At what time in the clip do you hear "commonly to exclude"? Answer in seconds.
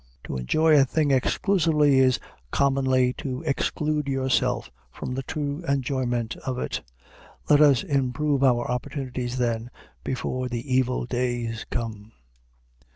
2.49-4.07